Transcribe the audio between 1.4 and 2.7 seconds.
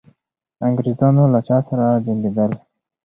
چا سره جنګېدل؟